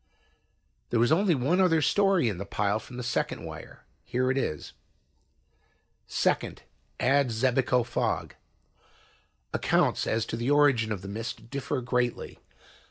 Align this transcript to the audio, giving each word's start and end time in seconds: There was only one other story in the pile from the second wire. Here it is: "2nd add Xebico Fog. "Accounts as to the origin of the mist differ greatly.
There 0.89 0.99
was 0.99 1.11
only 1.11 1.35
one 1.35 1.61
other 1.61 1.79
story 1.79 2.27
in 2.27 2.39
the 2.39 2.43
pile 2.47 2.79
from 2.79 2.97
the 2.97 3.03
second 3.03 3.45
wire. 3.45 3.85
Here 4.03 4.31
it 4.31 4.37
is: 4.39 4.73
"2nd 6.09 6.61
add 6.99 7.27
Xebico 7.29 7.85
Fog. 7.85 8.33
"Accounts 9.53 10.07
as 10.07 10.25
to 10.25 10.35
the 10.37 10.49
origin 10.49 10.91
of 10.91 11.03
the 11.03 11.07
mist 11.07 11.51
differ 11.51 11.81
greatly. 11.81 12.39